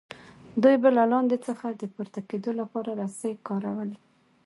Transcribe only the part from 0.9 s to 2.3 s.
له لاندې څخه د پورته